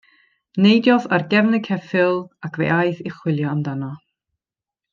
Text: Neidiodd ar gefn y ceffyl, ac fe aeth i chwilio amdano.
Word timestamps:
Neidiodd 0.65 1.05
ar 1.17 1.25
gefn 1.33 1.57
y 1.57 1.59
ceffyl, 1.67 2.17
ac 2.49 2.57
fe 2.63 2.71
aeth 2.79 3.05
i 3.11 3.13
chwilio 3.19 3.53
amdano. 3.53 3.95